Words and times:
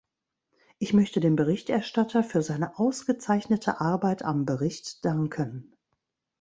Ich 0.79 0.93
möchte 0.95 1.19
dem 1.19 1.35
Berichterstatter 1.35 2.23
für 2.23 2.41
seine 2.41 2.79
ausgezeichnete 2.79 3.79
Arbeit 3.81 4.23
am 4.25 4.45
Bericht 4.47 5.05
danken. 5.05 5.73